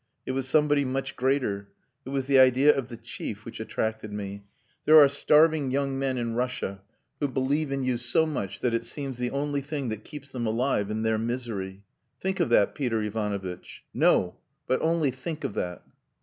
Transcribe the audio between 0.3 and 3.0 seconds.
was somebody much greater. It was the idea of the